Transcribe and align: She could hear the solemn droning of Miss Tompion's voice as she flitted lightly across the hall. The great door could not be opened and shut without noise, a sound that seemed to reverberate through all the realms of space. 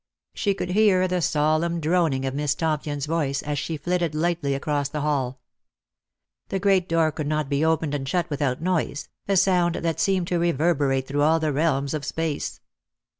She 0.33 0.55
could 0.55 0.71
hear 0.71 1.07
the 1.07 1.21
solemn 1.21 1.79
droning 1.79 2.25
of 2.25 2.33
Miss 2.33 2.55
Tompion's 2.55 3.05
voice 3.05 3.43
as 3.43 3.59
she 3.59 3.77
flitted 3.77 4.15
lightly 4.15 4.55
across 4.55 4.89
the 4.89 5.01
hall. 5.01 5.39
The 6.49 6.57
great 6.57 6.89
door 6.89 7.11
could 7.11 7.27
not 7.27 7.49
be 7.49 7.63
opened 7.63 7.93
and 7.93 8.09
shut 8.09 8.27
without 8.31 8.63
noise, 8.63 9.09
a 9.27 9.37
sound 9.37 9.75
that 9.75 9.99
seemed 9.99 10.25
to 10.29 10.39
reverberate 10.39 11.07
through 11.07 11.21
all 11.21 11.39
the 11.39 11.53
realms 11.53 11.93
of 11.93 12.03
space. 12.03 12.61